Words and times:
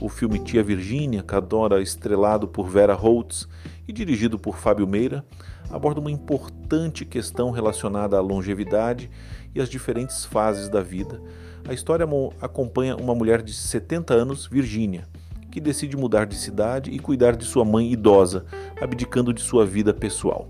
O 0.00 0.08
filme 0.08 0.38
Tia 0.38 0.62
Virgínia, 0.62 1.24
Cadora, 1.24 1.82
estrelado 1.82 2.46
por 2.46 2.68
Vera 2.68 2.94
Holtz 2.94 3.48
e 3.86 3.92
dirigido 3.92 4.38
por 4.38 4.56
Fábio 4.56 4.86
Meira, 4.86 5.24
aborda 5.68 5.98
uma 5.98 6.10
importante 6.10 7.04
questão 7.04 7.50
relacionada 7.50 8.16
à 8.16 8.20
longevidade 8.20 9.10
e 9.52 9.60
às 9.60 9.68
diferentes 9.68 10.24
fases 10.24 10.68
da 10.68 10.80
vida. 10.80 11.20
A 11.68 11.72
história 11.72 12.06
acompanha 12.40 12.94
uma 12.94 13.12
mulher 13.12 13.42
de 13.42 13.52
70 13.52 14.14
anos, 14.14 14.46
Virgínia, 14.46 15.08
que 15.50 15.60
decide 15.60 15.96
mudar 15.96 16.26
de 16.26 16.36
cidade 16.36 16.92
e 16.92 16.98
cuidar 17.00 17.34
de 17.34 17.44
sua 17.44 17.64
mãe 17.64 17.92
idosa, 17.92 18.46
abdicando 18.80 19.34
de 19.34 19.40
sua 19.40 19.66
vida 19.66 19.92
pessoal. 19.92 20.48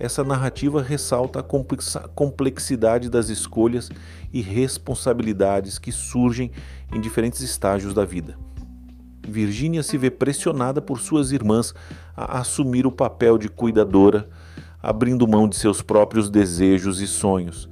Essa 0.00 0.24
narrativa 0.24 0.82
ressalta 0.82 1.38
a 1.40 2.08
complexidade 2.08 3.08
das 3.08 3.28
escolhas 3.28 3.88
e 4.32 4.40
responsabilidades 4.40 5.78
que 5.78 5.92
surgem 5.92 6.50
em 6.92 7.00
diferentes 7.00 7.40
estágios 7.40 7.94
da 7.94 8.04
vida. 8.04 8.36
Virginia 9.30 9.82
se 9.82 9.96
vê 9.96 10.10
pressionada 10.10 10.82
por 10.82 11.00
suas 11.00 11.32
irmãs 11.32 11.74
a 12.16 12.40
assumir 12.40 12.86
o 12.86 12.92
papel 12.92 13.38
de 13.38 13.48
cuidadora, 13.48 14.28
abrindo 14.82 15.26
mão 15.26 15.48
de 15.48 15.56
seus 15.56 15.80
próprios 15.80 16.28
desejos 16.28 17.00
e 17.00 17.06
sonhos. 17.06 17.68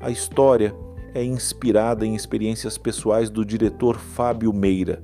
A 0.00 0.10
história 0.10 0.74
é 1.14 1.22
inspirada 1.22 2.04
em 2.04 2.14
experiências 2.14 2.76
pessoais 2.76 3.30
do 3.30 3.44
diretor 3.44 3.98
Fábio 3.98 4.52
Meira, 4.52 5.02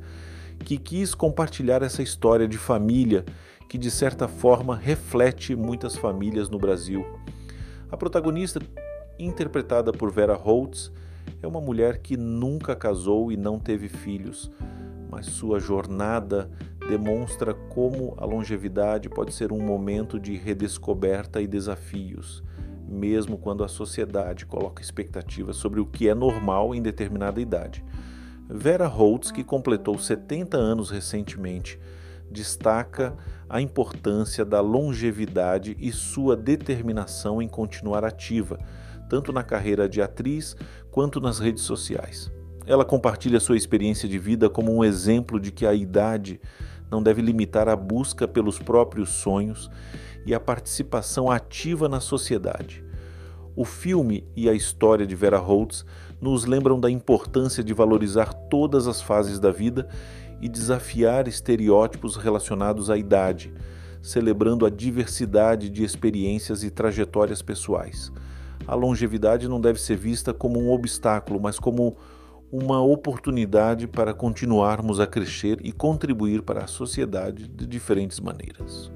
que 0.64 0.76
quis 0.76 1.14
compartilhar 1.14 1.82
essa 1.82 2.02
história 2.02 2.48
de 2.48 2.58
família 2.58 3.24
que, 3.68 3.78
de 3.78 3.90
certa 3.90 4.26
forma, 4.26 4.76
reflete 4.76 5.54
muitas 5.54 5.96
famílias 5.96 6.48
no 6.48 6.58
Brasil. 6.58 7.06
A 7.90 7.96
protagonista, 7.96 8.60
interpretada 9.18 9.92
por 9.92 10.10
Vera 10.10 10.34
Holtz, 10.34 10.90
é 11.42 11.46
uma 11.46 11.60
mulher 11.60 11.98
que 11.98 12.16
nunca 12.16 12.74
casou 12.74 13.30
e 13.30 13.36
não 13.36 13.58
teve 13.58 13.88
filhos, 13.88 14.50
mas 15.10 15.26
sua 15.26 15.58
jornada 15.58 16.50
demonstra 16.88 17.52
como 17.54 18.14
a 18.16 18.24
longevidade 18.24 19.08
pode 19.08 19.32
ser 19.34 19.52
um 19.52 19.60
momento 19.60 20.18
de 20.18 20.36
redescoberta 20.36 21.40
e 21.40 21.46
desafios, 21.46 22.42
mesmo 22.88 23.38
quando 23.38 23.64
a 23.64 23.68
sociedade 23.68 24.46
coloca 24.46 24.82
expectativas 24.82 25.56
sobre 25.56 25.80
o 25.80 25.86
que 25.86 26.08
é 26.08 26.14
normal 26.14 26.74
em 26.74 26.82
determinada 26.82 27.40
idade. 27.40 27.84
Vera 28.48 28.86
Holtz, 28.86 29.30
que 29.30 29.44
completou 29.44 29.98
70 29.98 30.56
anos 30.56 30.90
recentemente, 30.90 31.78
destaca 32.30 33.16
a 33.48 33.60
importância 33.60 34.44
da 34.44 34.60
longevidade 34.60 35.76
e 35.78 35.92
sua 35.92 36.36
determinação 36.36 37.40
em 37.42 37.48
continuar 37.48 38.04
ativa, 38.04 38.58
tanto 39.08 39.32
na 39.32 39.42
carreira 39.42 39.88
de 39.88 40.00
atriz 40.00 40.56
quanto 40.90 41.20
nas 41.20 41.38
redes 41.38 41.62
sociais. 41.62 42.30
Ela 42.70 42.84
compartilha 42.84 43.40
sua 43.40 43.56
experiência 43.56 44.08
de 44.08 44.16
vida 44.16 44.48
como 44.48 44.72
um 44.72 44.84
exemplo 44.84 45.40
de 45.40 45.50
que 45.50 45.66
a 45.66 45.74
idade 45.74 46.40
não 46.88 47.02
deve 47.02 47.20
limitar 47.20 47.68
a 47.68 47.74
busca 47.74 48.28
pelos 48.28 48.60
próprios 48.60 49.08
sonhos 49.08 49.68
e 50.24 50.32
a 50.32 50.38
participação 50.38 51.28
ativa 51.28 51.88
na 51.88 51.98
sociedade. 51.98 52.84
O 53.56 53.64
filme 53.64 54.24
e 54.36 54.48
a 54.48 54.52
história 54.52 55.04
de 55.04 55.16
Vera 55.16 55.38
Holtz 55.38 55.84
nos 56.20 56.44
lembram 56.44 56.78
da 56.78 56.88
importância 56.88 57.64
de 57.64 57.74
valorizar 57.74 58.32
todas 58.32 58.86
as 58.86 59.02
fases 59.02 59.40
da 59.40 59.50
vida 59.50 59.88
e 60.40 60.48
desafiar 60.48 61.26
estereótipos 61.26 62.14
relacionados 62.14 62.88
à 62.88 62.96
idade, 62.96 63.52
celebrando 64.00 64.64
a 64.64 64.70
diversidade 64.70 65.68
de 65.70 65.82
experiências 65.82 66.62
e 66.62 66.70
trajetórias 66.70 67.42
pessoais. 67.42 68.12
A 68.64 68.76
longevidade 68.76 69.48
não 69.48 69.60
deve 69.60 69.80
ser 69.80 69.96
vista 69.96 70.32
como 70.32 70.60
um 70.60 70.70
obstáculo, 70.70 71.40
mas 71.40 71.58
como 71.58 71.96
uma 72.52 72.80
oportunidade 72.80 73.86
para 73.86 74.12
continuarmos 74.12 74.98
a 74.98 75.06
crescer 75.06 75.58
e 75.62 75.72
contribuir 75.72 76.42
para 76.42 76.64
a 76.64 76.66
sociedade 76.66 77.46
de 77.46 77.66
diferentes 77.66 78.18
maneiras. 78.18 78.90